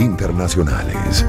[0.00, 1.24] internacionales.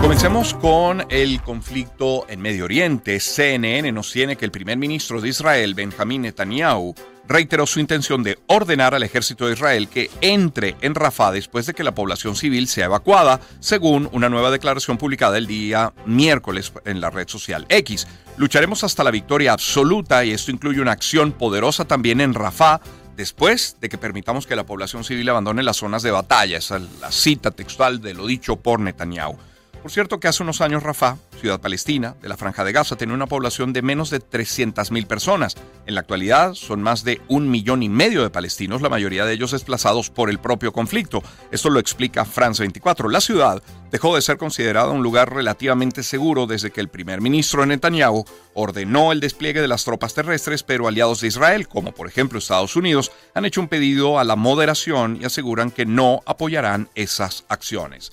[0.00, 3.18] Comencemos con el conflicto en Medio Oriente.
[3.18, 6.94] CNN nos tiene que el primer ministro de Israel, Benjamín Netanyahu,
[7.26, 11.72] reiteró su intención de ordenar al ejército de Israel que entre en Rafah después de
[11.72, 17.00] que la población civil sea evacuada, según una nueva declaración publicada el día miércoles en
[17.00, 18.06] la red social X.
[18.36, 22.80] Lucharemos hasta la victoria absoluta y esto incluye una acción poderosa también en Rafah
[23.16, 26.58] después de que permitamos que la población civil abandone las zonas de batalla.
[26.58, 29.36] Esa es la cita textual de lo dicho por Netanyahu.
[29.84, 33.14] Por cierto que hace unos años Rafah, ciudad palestina de la Franja de Gaza, tenía
[33.14, 35.56] una población de menos de 300.000 personas.
[35.84, 39.34] En la actualidad son más de un millón y medio de palestinos, la mayoría de
[39.34, 41.22] ellos desplazados por el propio conflicto.
[41.50, 43.10] Esto lo explica France 24.
[43.10, 43.62] La ciudad
[43.92, 48.24] dejó de ser considerada un lugar relativamente seguro desde que el primer ministro Netanyahu
[48.54, 52.74] ordenó el despliegue de las tropas terrestres, pero aliados de Israel, como por ejemplo Estados
[52.74, 58.12] Unidos, han hecho un pedido a la moderación y aseguran que no apoyarán esas acciones.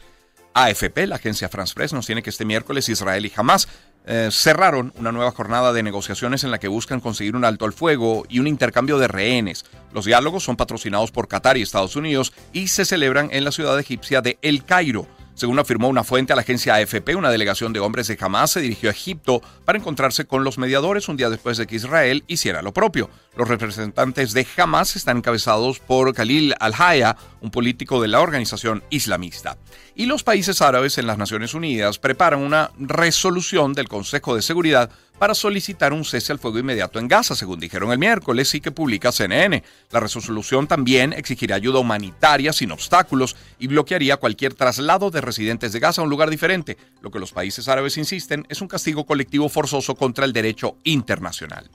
[0.54, 3.68] AFP, la agencia France Press, nos tiene que este miércoles Israel y Hamas
[4.06, 7.74] eh, cerraron una nueva jornada de negociaciones en la que buscan conseguir un alto al
[7.74, 9.64] fuego y un intercambio de rehenes.
[9.94, 13.80] Los diálogos son patrocinados por Qatar y Estados Unidos y se celebran en la ciudad
[13.80, 15.08] egipcia de El Cairo.
[15.36, 18.62] Según afirmó una fuente a la agencia AFP, una delegación de hombres de Hamas se
[18.62, 22.62] dirigió a Egipto para encontrarse con los mediadores un día después de que Israel hiciera
[22.62, 23.10] lo propio.
[23.34, 29.58] Los representantes de Hamas están encabezados por Khalil al-Haya, un político de la organización islamista.
[29.96, 34.92] Y los países árabes en las Naciones Unidas preparan una resolución del Consejo de Seguridad
[35.18, 38.72] para solicitar un cese al fuego inmediato en Gaza, según dijeron el miércoles y que
[38.72, 39.64] publica CNN.
[39.92, 45.80] La resolución también exigirá ayuda humanitaria sin obstáculos y bloquearía cualquier traslado de residentes de
[45.80, 46.78] Gaza a un lugar diferente.
[47.02, 51.70] Lo que los países árabes insisten es un castigo colectivo forzoso contra el derecho internacional.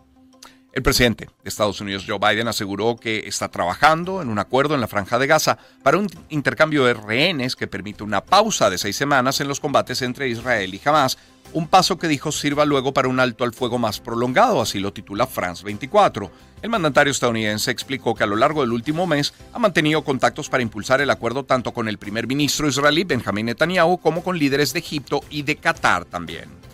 [0.77, 4.83] El presidente de Estados Unidos, Joe Biden, aseguró que está trabajando en un acuerdo en
[4.83, 8.95] la franja de Gaza para un intercambio de rehenes que permite una pausa de seis
[8.95, 11.17] semanas en los combates entre Israel y Hamas,
[11.55, 14.93] un paso que dijo sirva luego para un alto al fuego más prolongado, así lo
[14.93, 16.31] titula France 24.
[16.61, 20.63] El mandatario estadounidense explicó que a lo largo del último mes ha mantenido contactos para
[20.63, 24.81] impulsar el acuerdo tanto con el primer ministro israelí Benjamin Netanyahu como con líderes de
[24.81, 26.67] Egipto y de Qatar también.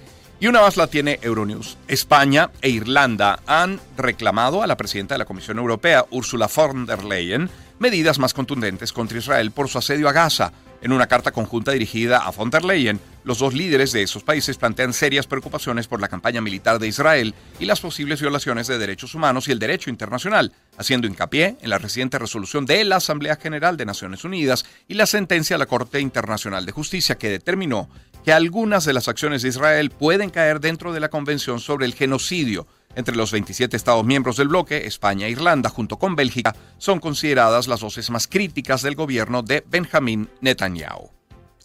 [0.43, 1.79] Y una más la tiene Euronews.
[1.87, 7.05] España e Irlanda han reclamado a la presidenta de la Comisión Europea, Ursula von der
[7.05, 7.49] Leyen,
[7.79, 10.53] medidas más contundentes contra Israel por su asedio a Gaza.
[10.83, 14.57] En una carta conjunta dirigida a von der Leyen, los dos líderes de esos países
[14.57, 19.15] plantean serias preocupaciones por la campaña militar de Israel y las posibles violaciones de derechos
[19.15, 23.77] humanos y el derecho internacional, haciendo hincapié en la reciente resolución de la Asamblea General
[23.77, 27.89] de Naciones Unidas y la sentencia de la Corte Internacional de Justicia que determinó
[28.25, 31.95] que algunas de las acciones de Israel pueden caer dentro de la Convención sobre el
[31.95, 32.67] Genocidio.
[32.95, 37.69] Entre los 27 Estados miembros del bloque, España e Irlanda, junto con Bélgica, son consideradas
[37.69, 41.11] las voces más críticas del gobierno de Benjamín Netanyahu.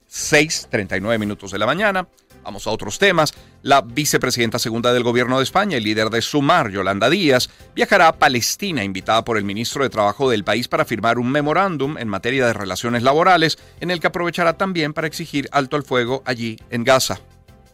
[0.10, 2.08] 6.39 minutos de la mañana.
[2.44, 3.34] Vamos a otros temas.
[3.62, 8.18] La vicepresidenta segunda del gobierno de España y líder de Sumar, Yolanda Díaz, viajará a
[8.18, 12.48] Palestina, invitada por el ministro de Trabajo del país para firmar un memorándum en materia
[12.48, 16.86] de relaciones laborales, en el que aprovechará también para exigir alto el fuego allí en
[16.86, 17.20] Gaza.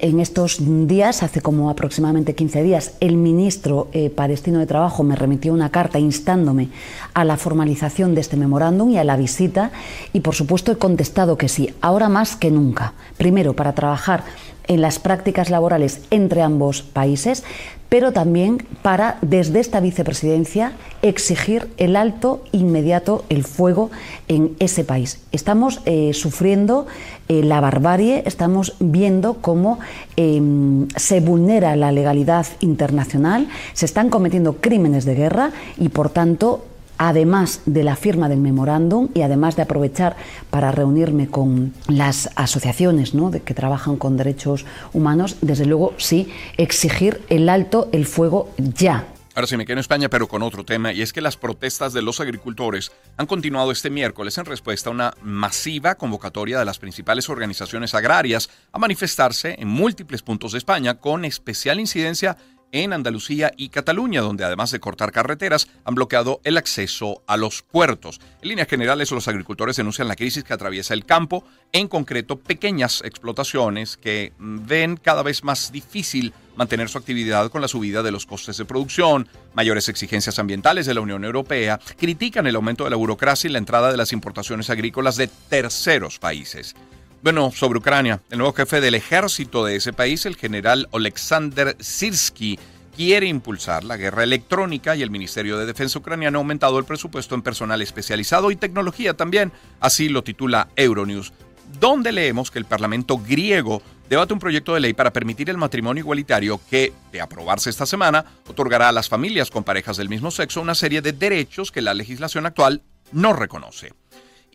[0.04, 5.16] En estos días, hace como aproximadamente 15 días, el ministro eh, palestino de Trabajo me
[5.16, 6.68] remitió una carta instándome
[7.14, 9.72] a la formalización de este memorándum y a la visita
[10.12, 12.96] y por supuesto he contestado que sí, ahora más que nunca.
[13.16, 14.26] Primero, para trabajar
[14.68, 17.46] en las prácticas laborales entre ambos países,
[17.94, 20.72] pero también para, desde esta vicepresidencia,
[21.04, 23.92] exigir el alto inmediato, el fuego
[24.28, 25.20] en ese país.
[25.32, 26.88] Estamos eh, sufriendo
[27.30, 29.78] eh, la barbarie, estamos viendo cómo
[30.16, 36.66] em, se vulnera la legalidad internacional, se están cometiendo crímenes de guerra y, por tanto,
[36.98, 40.16] además de la firma del memorándum y además de aprovechar
[40.50, 43.32] para reunirme con las asociaciones ¿no?
[43.32, 49.06] que trabajan con derechos humanos, desde luego sí, exigir el alto el fuego ya.
[49.36, 51.92] Ahora sí me quedo en España, pero con otro tema, y es que las protestas
[51.92, 56.78] de los agricultores han continuado este miércoles en respuesta a una masiva convocatoria de las
[56.78, 63.52] principales organizaciones agrarias a manifestarse en múltiples puntos de España, con especial incidencia en Andalucía
[63.56, 68.20] y Cataluña, donde además de cortar carreteras, han bloqueado el acceso a los puertos.
[68.42, 73.02] En líneas generales, los agricultores denuncian la crisis que atraviesa el campo, en concreto pequeñas
[73.06, 78.26] explotaciones que ven cada vez más difícil mantener su actividad con la subida de los
[78.26, 82.96] costes de producción, mayores exigencias ambientales de la Unión Europea, critican el aumento de la
[82.96, 86.76] burocracia y la entrada de las importaciones agrícolas de terceros países.
[87.24, 92.60] Bueno, sobre Ucrania, el nuevo jefe del ejército de ese país, el general Alexander Sirsky,
[92.98, 97.34] quiere impulsar la guerra electrónica y el Ministerio de Defensa ucraniano ha aumentado el presupuesto
[97.34, 101.32] en personal especializado y tecnología también, así lo titula Euronews,
[101.80, 106.02] donde leemos que el Parlamento griego debate un proyecto de ley para permitir el matrimonio
[106.02, 110.60] igualitario que, de aprobarse esta semana, otorgará a las familias con parejas del mismo sexo
[110.60, 112.82] una serie de derechos que la legislación actual
[113.14, 113.94] no reconoce.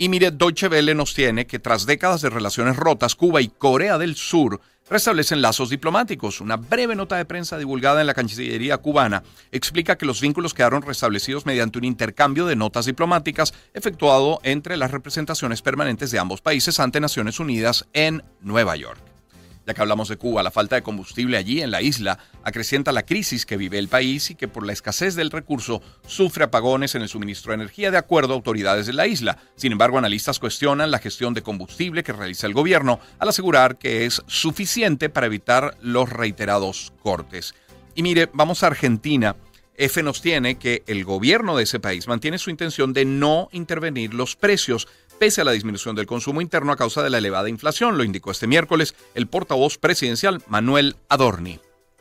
[0.00, 3.98] Y mire, Deutsche Welle nos tiene que tras décadas de relaciones rotas, Cuba y Corea
[3.98, 6.40] del Sur restablecen lazos diplomáticos.
[6.40, 10.82] Una breve nota de prensa divulgada en la Cancillería cubana explica que los vínculos quedaron
[10.82, 16.78] restablecidos mediante un intercambio de notas diplomáticas efectuado entre las representaciones permanentes de ambos países
[16.78, 19.17] ante Naciones Unidas en Nueva York.
[19.68, 23.04] Ya que hablamos de Cuba, la falta de combustible allí en la isla acrecienta la
[23.04, 27.02] crisis que vive el país y que por la escasez del recurso sufre apagones en
[27.02, 29.36] el suministro de energía de acuerdo a autoridades de la isla.
[29.56, 34.06] Sin embargo, analistas cuestionan la gestión de combustible que realiza el gobierno al asegurar que
[34.06, 37.54] es suficiente para evitar los reiterados cortes.
[37.94, 39.36] Y mire, vamos a Argentina.
[39.74, 44.14] F nos tiene que el gobierno de ese país mantiene su intención de no intervenir
[44.14, 44.88] los precios
[45.18, 48.30] pese a la disminución del consumo interno a causa de la elevada inflación, lo indicó
[48.30, 51.60] este miércoles el portavoz presidencial Manuel Adorni.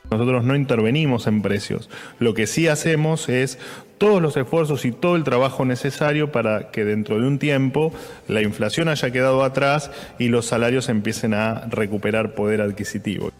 [0.09, 1.89] Nosotros no intervenimos en precios.
[2.19, 3.59] Lo que sí hacemos es
[3.97, 7.91] todos los esfuerzos y todo el trabajo necesario para que dentro de un tiempo
[8.27, 13.31] la inflación haya quedado atrás y los salarios empiecen a recuperar poder adquisitivo.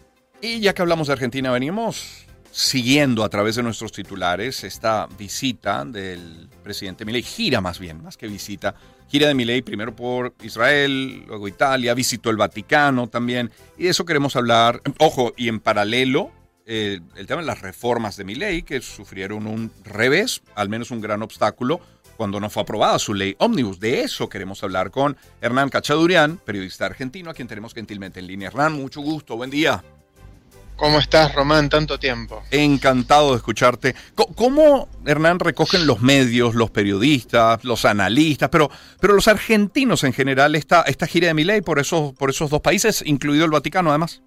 [0.41, 5.85] Y ya que hablamos de Argentina, venimos siguiendo a través de nuestros titulares esta visita
[5.85, 8.75] del presidente Milei, gira más bien, más que visita,
[9.09, 14.06] gira de Milei primero por Israel, luego Italia, visitó el Vaticano también, y de eso
[14.06, 14.81] queremos hablar.
[15.00, 16.31] Ojo, y en paralelo,
[16.65, 21.01] eh, el tema de las reformas de Milei, que sufrieron un revés, al menos un
[21.01, 21.80] gran obstáculo,
[22.18, 23.80] cuando no fue aprobada su ley Omnibus.
[23.80, 28.48] De eso queremos hablar con Hernán Cachadurian, periodista argentino, a quien tenemos gentilmente en línea.
[28.48, 29.83] Hernán, mucho gusto, buen día.
[30.77, 31.69] ¿Cómo estás, Román?
[31.69, 32.44] Tanto tiempo.
[32.51, 33.95] Encantado de escucharte.
[34.35, 38.69] ¿Cómo, Hernán, recogen los medios, los periodistas, los analistas, pero,
[39.00, 42.62] pero los argentinos en general esta, esta gira de Milei por esos, por esos dos
[42.62, 44.21] países, incluido el Vaticano, además?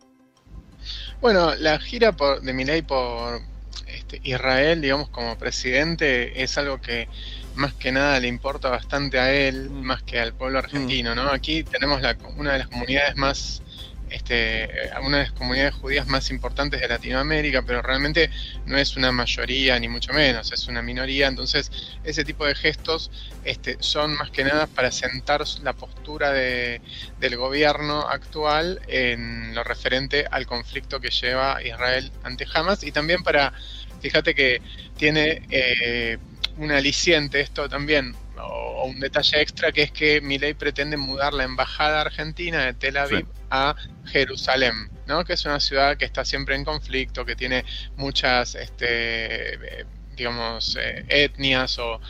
[1.21, 3.41] Bueno, la gira por, de Milei por
[3.87, 7.09] este, Israel, digamos, como presidente, es algo que
[7.55, 9.83] más que nada le importa bastante a él, mm.
[9.83, 11.31] más que al pueblo argentino, ¿no?
[11.31, 13.63] Aquí tenemos la, una de las comunidades más
[14.11, 14.69] este,
[15.03, 18.31] una de las comunidades judías más importantes de Latinoamérica, pero realmente
[18.67, 21.71] no es una mayoría ni mucho menos, es una minoría, entonces
[22.05, 23.11] ese tipo de gestos
[23.45, 26.81] este, son más que nada para sentar la postura de,
[27.19, 32.83] del gobierno actual en lo referente al conflicto que lleva Israel ante Hamas.
[32.85, 33.53] Y también para,
[34.01, 34.61] fíjate que
[34.97, 36.19] tiene eh,
[36.59, 41.45] un aliciente esto también, o, un detalle extra, que es que Milei pretende mudar la
[41.45, 43.75] embajada argentina de Tel Aviv a
[44.05, 45.25] Jerusalén, ¿no?
[45.25, 47.65] que es una ciudad que está siempre en conflicto, que tiene
[47.97, 49.87] muchas este,
[50.17, 52.01] digamos, eh, etnias o,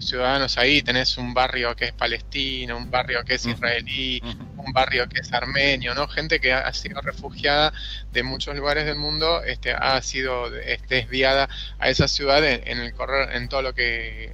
[0.00, 0.82] ciudadanos ahí.
[0.82, 4.20] Tenés un barrio que es palestino, un barrio que es israelí,
[4.56, 6.08] un barrio que es armenio, ¿no?
[6.08, 7.72] Gente que ha sido refugiada
[8.12, 11.48] de muchos lugares del mundo, este, ha sido este, desviada
[11.78, 14.32] a esa ciudad en, el correr, en todo lo que,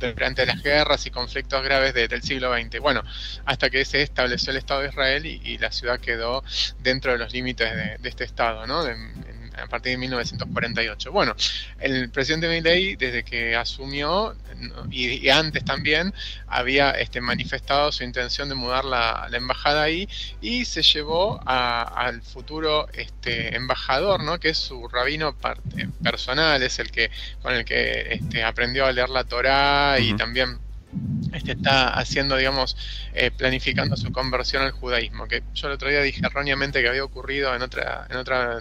[0.00, 2.80] durante las guerras y conflictos graves del siglo XX.
[2.80, 3.02] Bueno,
[3.44, 6.42] hasta que se estableció el Estado de Israel y, la ciudad quedó
[6.80, 8.84] dentro de los límites de, este Estado, ¿no?
[9.56, 11.12] A partir de 1948.
[11.12, 11.34] Bueno,
[11.80, 14.34] el presidente Milley, desde que asumió,
[14.90, 16.14] y, antes también,
[16.46, 20.08] había este, manifestado su intención de mudar la, embajada ahí
[20.40, 24.38] y se llevó al futuro este, embajador, ¿no?
[24.38, 25.36] que es su rabino
[26.02, 27.10] personal, es el que
[27.42, 30.58] con el que este, aprendió a leer la Torá y también
[31.32, 32.76] este, está haciendo, digamos,
[33.14, 37.04] eh, planificando su conversión al judaísmo, que yo el otro día dije erróneamente que había
[37.04, 38.60] ocurrido en otra, en otra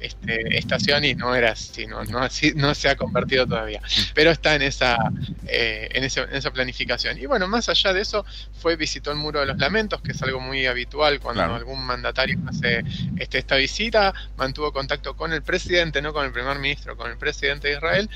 [0.00, 3.82] este, estación y no era así, no, no, así, no se ha convertido todavía,
[4.14, 4.96] pero está en esa,
[5.46, 7.18] eh, en, esa planificación.
[7.18, 8.24] Y bueno, más allá de eso,
[8.60, 12.38] fue, visitó el Muro de los Lamentos, que es algo muy habitual cuando algún mandatario
[12.46, 12.84] hace
[13.18, 17.18] este, esta visita, mantuvo contacto con el presidente, no con el primer ministro, con el
[17.18, 18.08] presidente de Israel,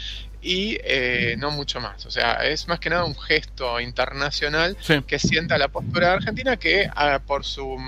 [0.43, 2.05] y eh, no mucho más.
[2.05, 6.57] O sea, es más que nada un gesto internacional que sienta la postura de Argentina
[6.57, 7.79] que ah, por su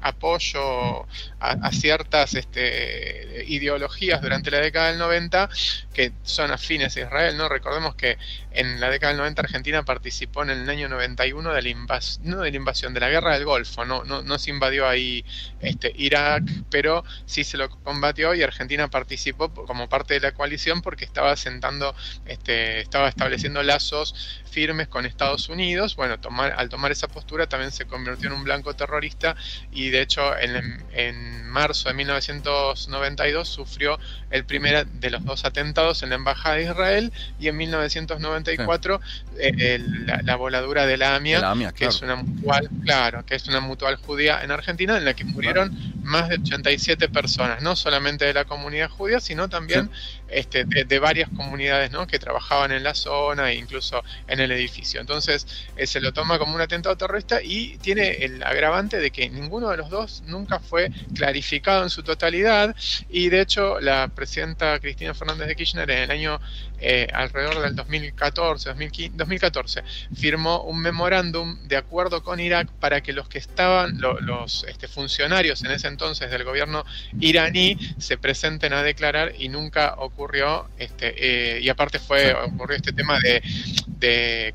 [0.00, 1.06] apoyo
[1.40, 5.48] a, ciertas este, ideologías durante la década del 90
[5.94, 7.36] que son afines a Israel.
[7.36, 7.48] ¿no?
[7.48, 8.18] Recordemos que
[8.52, 12.40] en la década del 90 Argentina participó en el año 91 de la invasión, no
[12.40, 13.84] de la invasión, de la guerra del Golfo.
[13.84, 15.24] No, no, se invadió ahí
[15.60, 20.82] este, Irak, pero sí se lo combatió y Argentina participó como parte de la coalición
[20.82, 21.94] porque estaba sentando,
[22.26, 25.96] este, estaba estableciendo lazos firmes con Estados Unidos.
[25.96, 29.36] Bueno, tomar, al tomar esa postura también se convirtió en un blanco terrorista
[29.72, 33.98] y de hecho en, en marzo de 1992 sufrió
[34.30, 39.00] el primer de los dos atentados en la Embajada de Israel y en 1994
[39.38, 39.78] eh,
[40.24, 44.42] la, voladura de la AMIA, que es una mutual, claro, que es una mutual judía
[44.42, 48.88] en Argentina en la que murieron más de 87 personas, no solamente de la comunidad
[48.88, 49.90] judía, sino también
[50.30, 52.06] este, de, varias comunidades ¿no?
[52.06, 55.00] que trabajaban en la zona e incluso en el edificio.
[55.00, 55.46] Entonces
[55.76, 59.70] eh, se lo toma como un atentado terrorista y tiene el agravante de que ninguno
[59.70, 62.74] de los dos nunca fue clarificado en su totalidad
[63.08, 66.40] y de hecho la presidenta Cristina Fernández de Kirchner en el año
[66.80, 68.70] eh, alrededor del 2014,
[69.14, 69.82] 2014,
[70.14, 75.62] firmó un memorándum de acuerdo con Irak para que los que estaban, los este, funcionarios
[75.62, 76.84] en ese entonces del gobierno
[77.18, 82.92] iraní, se presenten a declarar y nunca ocurrió, este, eh, y aparte fue, ocurrió este
[82.92, 83.42] tema de,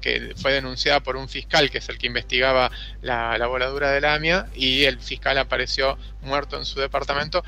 [0.01, 4.01] que fue denunciada por un fiscal, que es el que investigaba la, la voladura de
[4.01, 7.43] la AMIA, y el fiscal apareció muerto en su departamento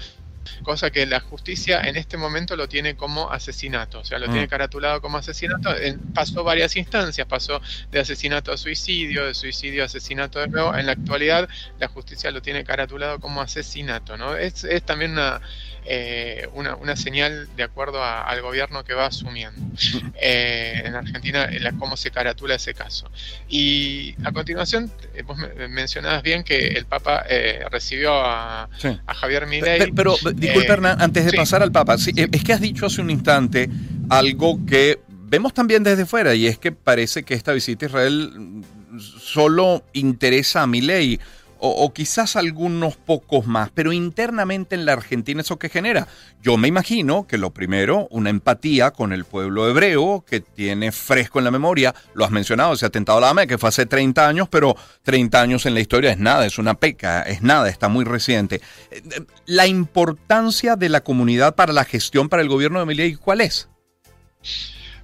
[0.64, 4.46] cosa que la justicia en este momento lo tiene como asesinato, o sea, lo tiene
[4.46, 4.50] mm.
[4.50, 5.70] caratulado como asesinato.
[6.14, 7.62] Pasó varias instancias, pasó
[7.92, 10.76] de asesinato a suicidio, de suicidio a asesinato de nuevo.
[10.76, 11.48] En la actualidad,
[11.80, 14.36] la justicia lo tiene caratulado como asesinato, ¿no?
[14.36, 15.42] Es, es también una
[15.90, 19.62] eh, una, una, señal de acuerdo al gobierno que va asumiendo.
[20.20, 23.10] Eh, en Argentina, cómo se caratula ese caso.
[23.48, 25.38] Y a continuación, eh, vos
[25.70, 27.24] mencionabas bien que el Papa
[27.70, 28.68] recibió a,
[29.08, 29.92] Javier Milei.
[29.92, 33.70] Pero, disculpe, Hernán, antes de pasar al Papa, es que has dicho hace un instante
[34.10, 38.64] algo que vemos también desde fuera, y es que parece que esta visita a Israel
[39.00, 41.20] solo interesa a Milei
[41.60, 46.08] o, quizás algunos pocos más, pero internamente en la Argentina eso que genera.
[46.42, 51.40] Yo me imagino que lo primero, una empatía con el pueblo hebreo que tiene fresco
[51.40, 54.28] en la memoria, lo has mencionado, ese atentado a la AME que fue hace 30
[54.28, 57.88] años, pero 30 años en la historia es nada, es una peca, es nada, está
[57.90, 58.62] muy reciente.
[58.92, 63.16] Eh, eh, la importancia de la comunidad para la gestión para el gobierno de Milei,
[63.16, 63.70] ¿cuál es?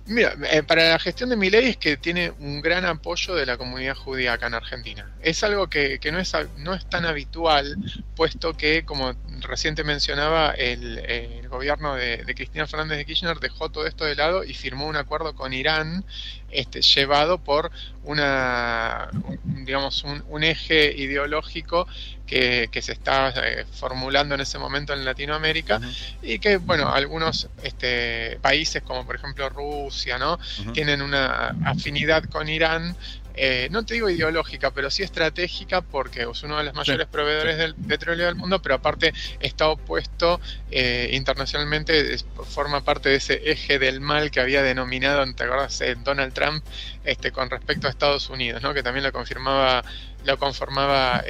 [0.05, 3.45] Mira, eh, para la gestión de mi ley es que tiene un gran apoyo de
[3.45, 5.09] la comunidad judía acá en Argentina.
[5.21, 7.77] Es algo que, no, es, no es tan habitual,
[8.15, 13.85] puesto que, como reciente mencionaba, el, gobierno de, de, Cristina Fernández de Kirchner dejó todo
[13.85, 16.03] esto de lado y firmó un acuerdo con Irán
[16.53, 17.71] este, llevado por
[18.03, 19.09] una,
[19.43, 21.87] digamos, un, eje ideológico
[22.27, 25.81] que, se está eh, formulando en ese momento en Latinoamérica
[26.21, 30.39] y que, bueno, algunos este, países como por ejemplo Rusia, ¿no?
[30.73, 32.95] Tienen una afinidad con Irán
[33.35, 37.57] eh, no te digo ideológica, pero sí estratégica porque es uno de los mayores proveedores
[37.57, 42.15] del petróleo del mundo, pero aparte está opuesto eh, internacionalmente,
[42.49, 45.81] forma parte de ese eje del mal que había denominado, ¿te acuerdas?
[45.81, 46.63] Eh, Donald Trump
[47.03, 48.73] este, con respecto a Estados Unidos, ¿no?
[48.73, 49.83] que también lo confirmaba
[50.25, 51.21] lo conformaba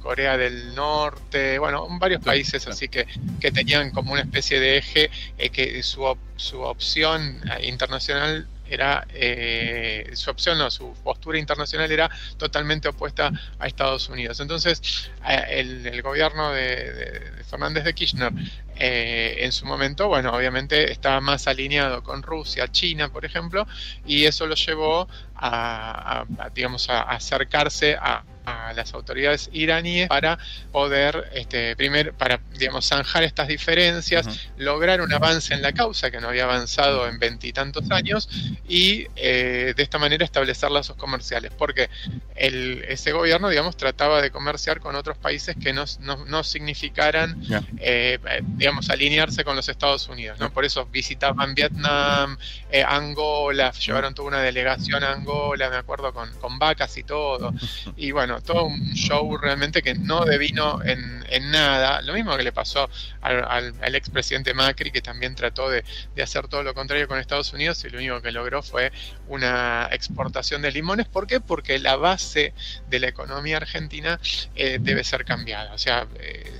[0.00, 3.08] Corea del Norte, bueno, varios países así que,
[3.40, 5.10] que tenían como una especie de eje
[5.52, 12.88] que su, su opción internacional era eh, su opción, no, su postura internacional era totalmente
[12.88, 14.40] opuesta a Estados Unidos.
[14.40, 15.10] Entonces,
[15.48, 18.32] el, gobierno de, Fernández de Kirchner
[18.76, 23.66] eh, en su momento, bueno, obviamente estaba más alineado con Rusia, China, por ejemplo,
[24.06, 30.38] y eso lo llevó a, digamos, a acercarse a a las autoridades iraníes para
[30.72, 34.26] poder, este, primero, para, digamos, zanjar estas diferencias,
[34.56, 38.28] lograr un avance en la causa que no había avanzado en veintitantos años
[38.66, 41.90] y eh, de esta manera establecer lazos comerciales, porque
[42.34, 47.40] el, ese gobierno, digamos, trataba de comerciar con otros países que no, no, significaran,
[47.78, 48.18] eh,
[48.56, 50.50] digamos, alinearse con los Estados Unidos, ¿no?
[50.52, 52.38] Por eso visitaban Vietnam,
[52.70, 57.52] eh, Angola, llevaron toda una delegación a Angola, me acuerdo, con, con vacas y todo,
[57.96, 61.18] y bueno, todo un show realmente que no devino en,
[61.50, 62.02] nada.
[62.02, 62.90] Lo mismo que le pasó
[63.20, 65.84] al, al, expresidente Macri, que también trató de,
[66.22, 68.92] hacer todo lo contrario con Estados Unidos y lo único que logró fue
[69.28, 71.06] una exportación de limones.
[71.06, 71.40] ¿Por qué?
[71.40, 72.54] Porque la base
[72.88, 74.18] de la economía argentina
[74.56, 75.72] eh, debe ser cambiada.
[75.74, 76.57] O sea, eh,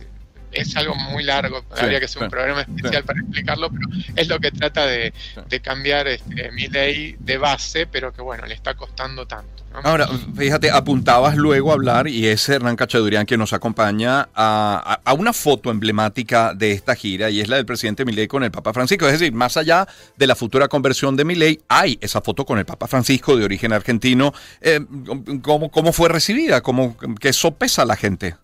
[0.52, 4.38] es algo muy largo, habría que hacer un programa especial para explicarlo, pero es lo
[4.38, 5.12] que trata de,
[5.62, 9.58] cambiar este, mi ley de base, pero que bueno, le está costando tanto.
[9.84, 15.32] Ahora, fíjate, apuntabas luego a hablar, y es Hernán Cachadurian quien nos acompaña, a, una
[15.32, 19.06] foto emblemática de esta gira, y es la del presidente Milei con el Papa Francisco.
[19.06, 19.86] Es decir, más allá
[20.16, 23.72] de la futura conversión de Milei, hay esa foto con el Papa Francisco de origen
[23.72, 24.32] argentino.
[24.60, 24.80] Eh,
[25.42, 26.60] ¿cómo, fue recibida?
[26.60, 28.36] ¿Cómo, ¿Qué sopesa la gente?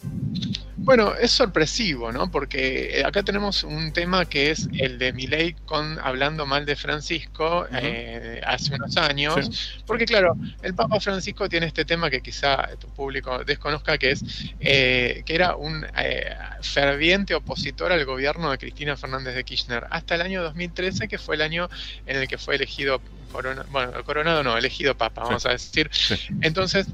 [0.84, 2.30] Bueno, es sorpresivo, ¿no?
[2.30, 6.76] Porque eh, acá tenemos un tema que es el de Milei con hablando mal de
[6.76, 9.80] Francisco eh, hace unos años.
[9.86, 14.24] Porque claro, el Papa Francisco tiene este tema que quizá tu público desconozca, que es
[14.60, 15.86] eh, que era un
[16.60, 21.36] ferviente opositor al gobierno de Cristina Fernández de Kirchner hasta el año 2013, que fue
[21.36, 21.70] el año
[22.04, 23.00] en el que fue elegido
[23.32, 23.64] bueno,
[24.04, 25.90] coronado no, elegido papa, vamos a decir.
[26.42, 26.86] Entonces,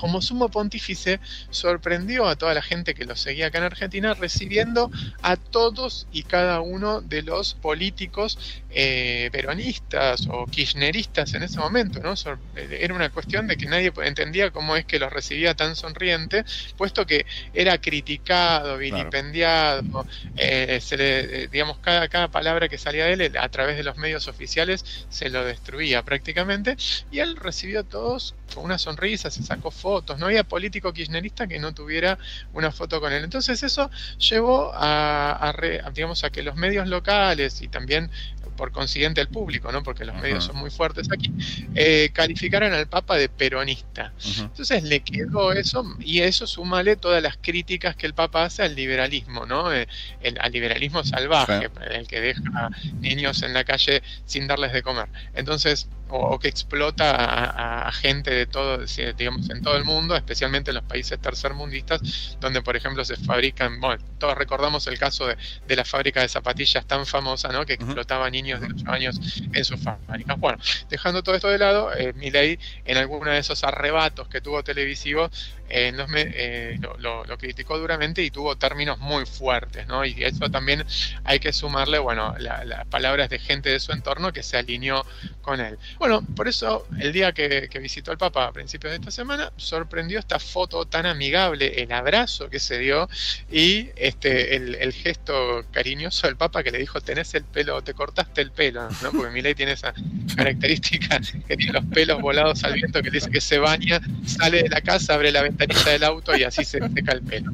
[0.00, 4.90] como sumo pontífice, sorprendió a toda la gente que lo seguía acá en Argentina, recibiendo
[5.20, 8.38] a todos y cada uno de los políticos
[8.70, 12.00] eh, peronistas o kirchneristas en ese momento.
[12.00, 12.14] ¿no?
[12.56, 16.46] Era una cuestión de que nadie entendía cómo es que los recibía tan sonriente,
[16.78, 23.04] puesto que era criticado, vilipendiado, eh, se le, eh, digamos, cada, cada palabra que salía
[23.04, 26.78] de él a través de los medios oficiales se lo destruía prácticamente,
[27.10, 31.46] y él recibió a todos con una sonrisa, se sacó fotos, no había político kirchnerista
[31.46, 32.18] que no tuviera
[32.52, 33.24] una foto con él.
[33.24, 35.54] Entonces eso llevó a,
[35.94, 38.10] digamos, a que los medios locales y también
[38.56, 39.82] por consiguiente el público, ¿no?
[39.82, 41.32] porque los medios son muy fuertes aquí,
[41.74, 44.12] eh, calificaran al Papa de peronista.
[44.38, 48.76] Entonces le quedó eso, y eso súmale todas las críticas que el Papa hace al
[48.76, 49.72] liberalismo, ¿no?
[49.72, 49.88] Eh,
[50.20, 52.70] el, al liberalismo salvaje, el que deja
[53.00, 55.08] niños en la calle sin darles de comer.
[55.34, 58.84] Entonces, o, que explota a, gente de todo,
[59.16, 63.80] digamos, en todo el mundo, especialmente en los países tercermundistas, donde por ejemplo se fabrican,
[63.80, 67.66] bueno, todos recordamos el caso de, de la fábrica de zapatillas tan famosa, ¿no?
[67.66, 69.20] Que explotaba niños de 8 años
[69.52, 70.38] en sus fábricas.
[70.38, 70.58] Bueno,
[70.88, 75.30] dejando todo esto de lado, eh, Milei en alguno de esos arrebatos que tuvo televisivos,
[75.68, 80.04] eh, eh, lo, criticó duramente y tuvo términos muy fuertes, ¿no?
[80.04, 80.84] Y eso también
[81.24, 85.06] hay que sumarle, bueno, las palabras de gente de su entorno que se alineó
[85.42, 85.78] con él.
[85.98, 90.18] Bueno, por eso el día que, visitó al Papa a principios de esta semana, sorprendió
[90.18, 93.08] esta foto tan amigable, el abrazo que se dio
[93.50, 98.40] y este el, gesto cariñoso del Papa que le dijo, tenés el pelo, te cortaste
[98.40, 99.12] el pelo, ¿no?
[99.12, 99.94] Porque Milei tiene esa
[100.34, 104.68] característica que tiene los pelos volados al viento, que dice que se baña, sale de
[104.68, 107.52] la casa, abre la ventana del auto y así se seca el pelo.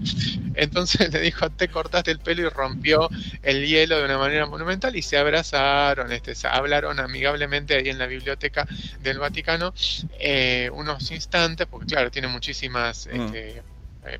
[0.54, 3.10] Entonces le dijo, te cortaste el pelo y rompió
[3.42, 8.06] el hielo de una manera monumental y se abrazaron, este, hablaron amigablemente ahí en la
[8.06, 8.66] biblioteca
[9.00, 9.74] del Vaticano
[10.18, 13.08] eh, unos instantes, porque claro, tiene muchísimas...
[13.12, 13.20] Mm.
[13.20, 13.62] Este,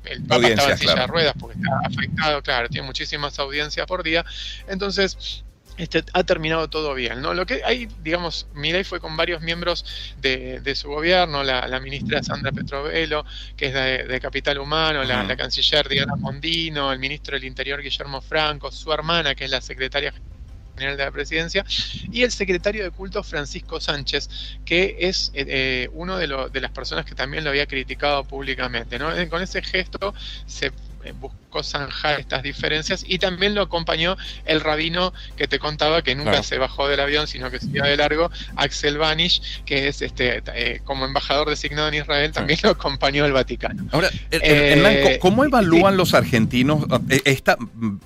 [0.09, 4.03] el Papa estaba en silla de ruedas porque está afectado, claro, tiene muchísimas audiencias por
[4.03, 4.25] día.
[4.67, 5.45] Entonces,
[5.77, 7.21] este, ha terminado todo bien.
[7.21, 7.33] ¿no?
[7.33, 9.85] Lo que hay, digamos, Milei fue con varios miembros
[10.19, 13.73] de, su gobierno, la, ministra Sandra Petrovelo, que es
[14.07, 19.35] de, Capital Humano, la, canciller Diana Mondino, el ministro del Interior Guillermo Franco, su hermana,
[19.35, 20.36] que es la secretaria general
[20.77, 21.65] de la presidencia,
[22.11, 24.29] y el secretario de culto Francisco Sánchez,
[24.65, 28.99] que es eh, eh, uno de, de, las personas que también lo había criticado públicamente.
[28.99, 29.09] ¿no?
[29.29, 30.13] Con ese gesto
[30.45, 30.71] se
[31.07, 36.13] eh, buscó zanjar estas diferencias y también lo acompañó el rabino que te contaba que
[36.15, 40.01] nunca se bajó del avión sino que se iba de largo, Axel Banish, que es
[40.01, 43.85] este eh, como embajador designado en Israel, también lo acompañó el Vaticano.
[43.91, 46.85] Ahora, eh, ¿cómo evalúan los argentinos
[47.25, 47.57] esta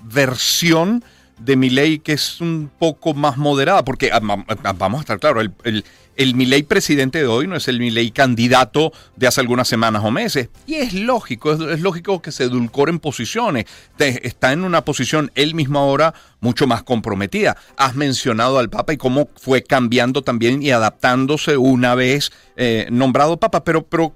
[0.04, 1.04] versión
[1.44, 3.84] de mi ley que es un poco más moderada?
[3.84, 4.22] Porque ah,
[4.64, 5.84] ah, vamos a estar claros, el
[6.22, 10.12] el Milei presidente de hoy no es el Milei candidato de hace algunas semanas o
[10.12, 10.50] meses.
[10.68, 13.66] Y es lógico, es, lógico que se edulcoren posiciones.
[13.98, 17.58] está en una posición él mismo ahora mucho más comprometida.
[17.78, 23.38] Has mencionado al Papa y cómo fue cambiando también y adaptándose una vez eh, nombrado
[23.38, 24.14] Papa, pero, pero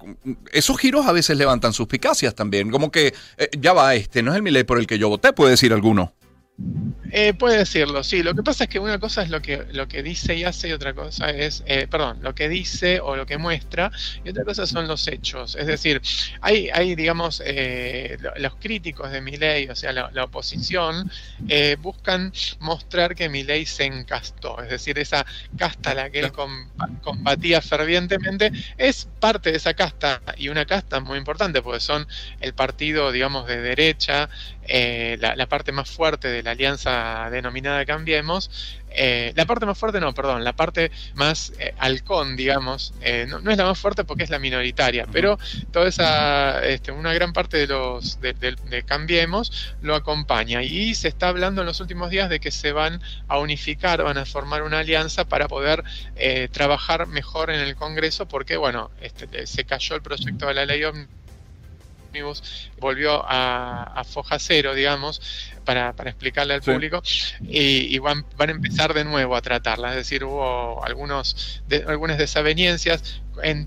[0.51, 2.71] esos giros a veces levantan suspicacias también.
[2.71, 5.33] Como que eh, ya va, este no es el Milei por el que yo voté,
[5.33, 6.13] puede decir alguno.
[7.11, 8.23] Eh, puede decirlo, sí.
[8.23, 10.69] Lo que pasa es que una cosa es lo que, lo que dice y hace
[10.69, 13.91] y otra cosa es, eh, perdón, lo que dice o lo que muestra
[14.23, 15.55] y otra cosa son los hechos.
[15.55, 16.01] Es decir,
[16.41, 21.09] hay, hay digamos, eh, los críticos de ley o sea, la, oposición,
[21.79, 24.61] buscan mostrar que ley se encastó.
[24.61, 25.25] Es decir, esa
[25.57, 26.31] casta a la que él
[27.01, 32.07] combatía fervientemente es parte de esa casta y una casta muy importante porque son
[32.39, 34.29] el partido, digamos, de derecha,
[34.67, 38.49] la, la parte más fuerte de la alianza denominada Cambiemos,
[38.97, 43.51] eh, la parte más fuerte, no, perdón, la parte más eh, halcón, digamos, eh, no,
[43.51, 45.37] es la más fuerte porque es la minoritaria, pero
[45.71, 50.63] toda esa, este, una gran parte de los de, Cambiemos lo acompaña.
[50.63, 54.17] Y se está hablando en los últimos días de que se van a unificar, van
[54.17, 55.83] a formar una alianza para poder
[56.51, 60.83] trabajar mejor en el Congreso porque, bueno, este, se cayó el proyecto de la ley
[62.15, 65.21] ómnibus volvió a, foja cero, digamos,
[65.63, 67.01] para, explicarle al público,
[67.41, 69.89] y, van, van, a empezar de nuevo a tratarla.
[69.91, 73.21] Es decir, hubo algunos algunas desavenencias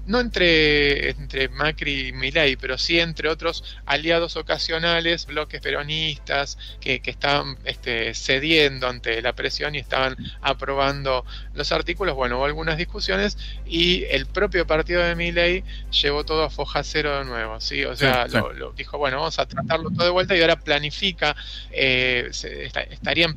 [0.07, 7.01] no entre, entre Macri y Milei, pero sí entre otros aliados ocasionales, bloques peronistas que,
[7.01, 12.15] que estaban este, cediendo ante la presión y estaban aprobando los artículos.
[12.15, 17.19] Bueno, hubo algunas discusiones y el propio partido de Milei llevó todo a foja cero
[17.19, 17.85] de nuevo, ¿sí?
[17.85, 21.37] O sea, Lo, dijo, bueno, vamos a tratarlo todo de vuelta y ahora planifica,
[21.71, 22.31] eh,
[22.91, 23.37] estarían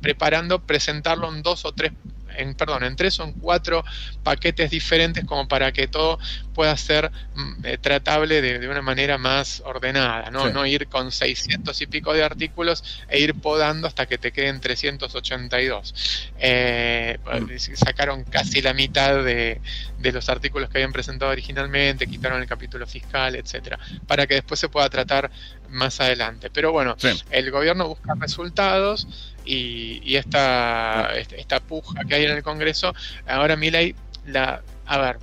[0.00, 1.92] preparando presentarlo en dos o tres
[2.40, 3.84] en, perdón, en tres son cuatro
[4.22, 6.18] paquetes diferentes como para que todo
[6.54, 10.50] pueda ser mm, eh, tratable de, una manera más ordenada, ¿no?
[10.50, 14.60] no ir con 600 y pico de artículos e ir podando hasta que te queden
[14.60, 16.30] 382.
[16.38, 17.74] Eh, mm.
[17.74, 19.60] Sacaron casi la mitad de,
[19.98, 24.68] los artículos que habían presentado originalmente, quitaron el capítulo fiscal, etcétera, para que después se
[24.68, 25.30] pueda tratar
[25.70, 26.50] más adelante.
[26.50, 26.96] Pero bueno,
[27.30, 29.06] el gobierno busca resultados
[29.44, 32.94] y, esta, esta puja que hay en el Congreso,
[33.26, 33.94] ahora Milei
[34.26, 35.18] la, a ver,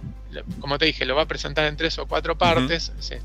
[0.59, 3.21] como te dije, lo va a presentar en tres o cuatro partes, se,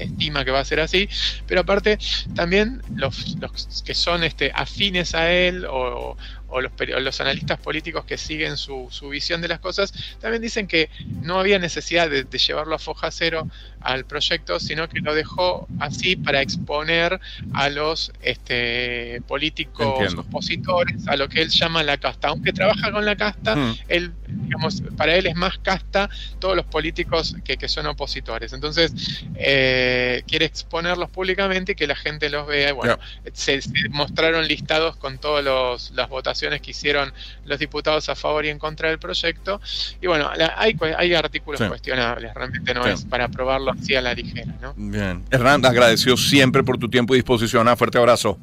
[0.00, 1.08] estima que va a ser así,
[1.46, 1.98] pero aparte
[2.34, 6.16] también los, los que son este, afines a él o,
[6.54, 10.68] o los, los analistas políticos que siguen su, su, visión de las cosas, también dicen
[10.68, 10.88] que
[11.20, 13.48] no había necesidad de, llevarlo a foja cero
[13.80, 17.20] al proyecto, sino que lo dejó así para exponer
[17.52, 22.28] a los este, políticos opositores, a lo que él llama la casta.
[22.28, 23.78] Aunque trabaja con la casta, mm.
[23.88, 24.12] él,
[24.44, 28.52] digamos, para él es más casta todos los políticos que, que son opositores.
[28.52, 28.92] Entonces,
[29.36, 32.72] eh, quiere exponerlos públicamente y que la gente los vea.
[32.72, 32.98] Bueno,
[33.32, 37.12] se, se, mostraron listados con todas las votaciones que hicieron
[37.44, 39.60] los diputados a favor y en contra del proyecto.
[40.00, 44.54] Y bueno, hay, hay artículos cuestionables, realmente no es para aprobarlo así a la ligera.
[44.60, 44.74] ¿no?
[44.76, 45.24] Bien.
[45.30, 47.66] Hernán, agradecido siempre por tu tiempo y disposición.
[47.68, 48.38] Un fuerte abrazo.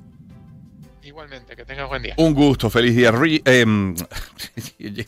[1.29, 2.15] Que tengas buen día.
[2.17, 3.13] Un gusto, feliz día.
[3.45, 3.65] Eh,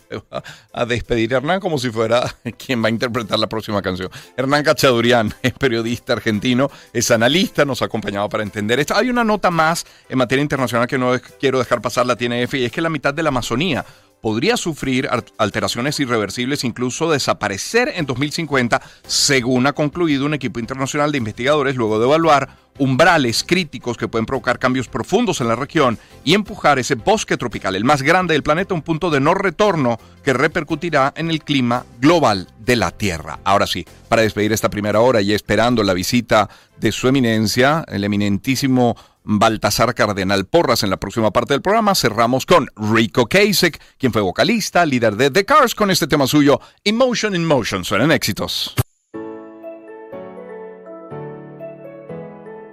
[0.73, 4.11] a despedir a Hernán como si fuera quien va a interpretar la próxima canción.
[4.37, 8.95] Hernán Cachadurian es periodista argentino, es analista, nos ha acompañado para entender esto.
[8.95, 12.63] Hay una nota más en materia internacional que no quiero dejar pasar, la tiene y
[12.65, 13.83] es que la mitad de la Amazonía
[14.23, 21.17] podría sufrir alteraciones irreversibles, incluso desaparecer en 2050, según ha concluido un equipo internacional de
[21.17, 26.35] investigadores luego de evaluar umbrales críticos que pueden provocar cambios profundos en la región y
[26.35, 29.99] empujar ese bosque tropical, el más grande del planeta, a un punto de no retorno
[30.23, 33.39] que repercutirá en el clima global de la Tierra.
[33.43, 38.05] Ahora sí, para despedir esta primera hora y esperando la visita de su eminencia, el
[38.05, 41.95] eminentísimo Baltasar Cardenal Porras en la próxima parte del programa.
[41.95, 46.59] Cerramos con Rico Kasich, quien fue vocalista, líder de The Cars, con este tema suyo,
[46.83, 47.83] Emotion in Motion.
[47.85, 48.75] Suenan éxitos.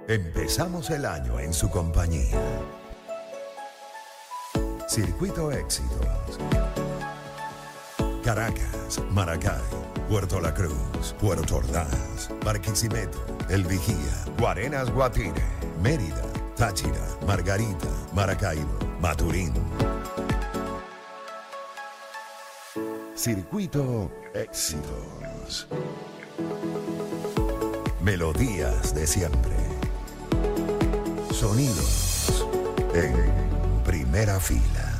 [0.07, 2.37] Empezamos el año en su compañía.
[4.89, 6.37] Circuito Éxitos.
[8.21, 9.61] Caracas, Maracay,
[10.09, 15.45] Puerto La Cruz, Puerto Ordaz, Barquisimeto, El Vigía, Guarenas Guatire,
[15.81, 16.40] Mérida.
[16.61, 19.51] Táchira, Margarita, Maracaibo, Maturín.
[23.15, 25.67] Circuito Éxitos.
[27.99, 29.55] Melodías de siempre.
[31.31, 32.45] Sonidos
[32.93, 33.15] en
[33.83, 34.90] primera fila.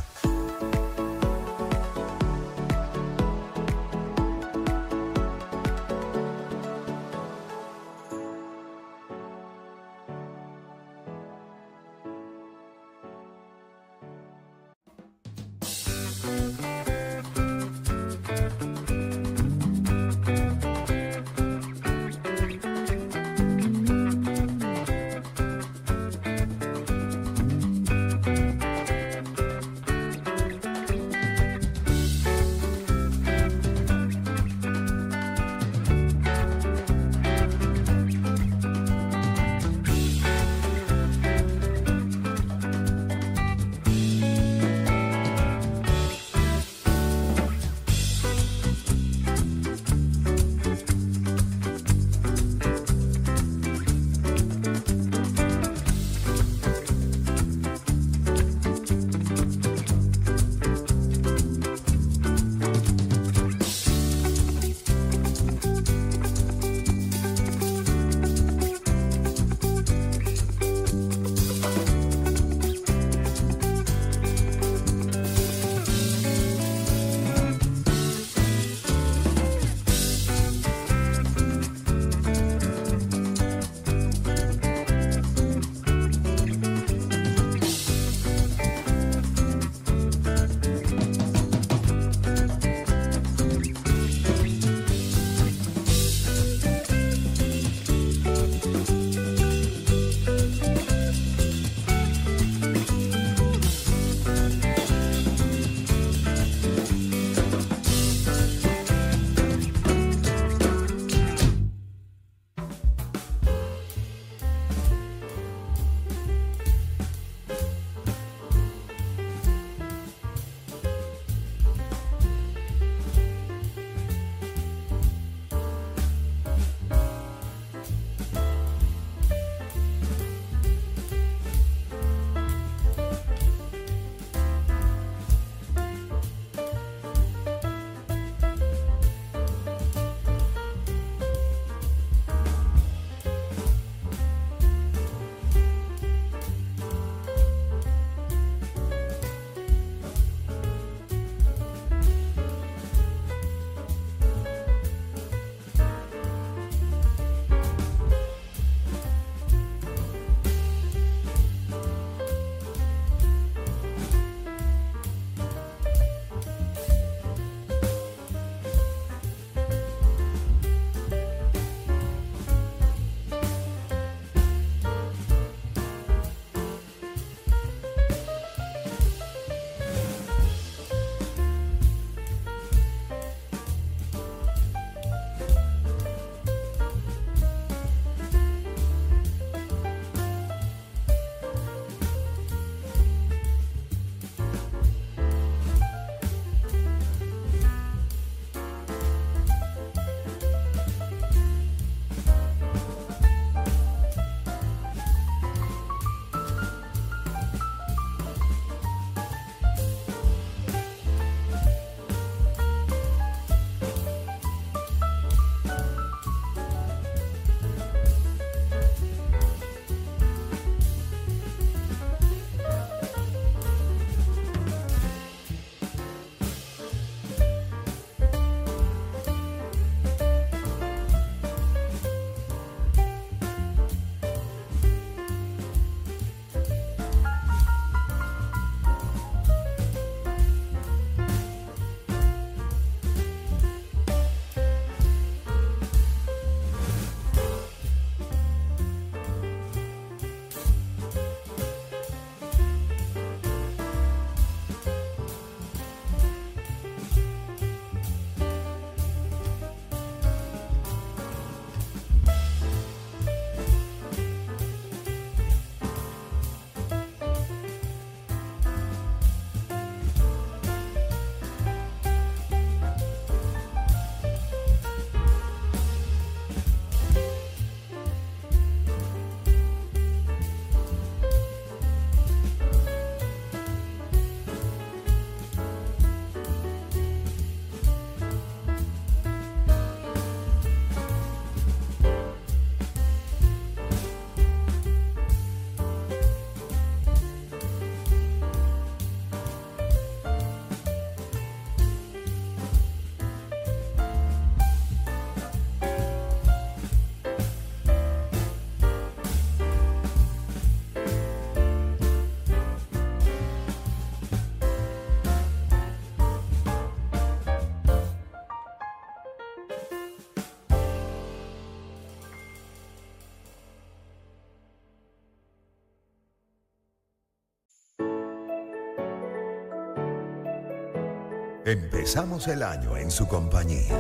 [331.72, 333.98] Empezamos el año en su compañía.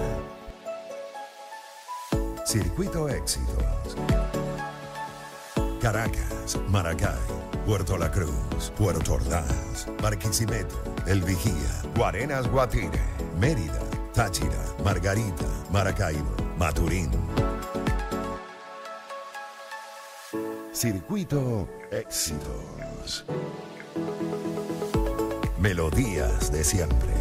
[2.45, 3.95] Circuito Éxitos.
[5.79, 7.15] Caracas, Maracay,
[7.65, 12.99] Puerto La Cruz, Puerto Ordaz, Barquisimeto, El Vigía, Guarenas Guatire,
[13.39, 13.79] Mérida,
[14.13, 17.09] Táchira, Margarita, Maracaibo, Maturín.
[20.73, 23.25] Circuito Éxitos.
[25.57, 27.20] Melodías de siempre.